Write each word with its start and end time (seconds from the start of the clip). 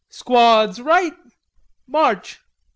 "Squads, 0.09 0.79
right! 0.81 1.13
March! 1.87 2.39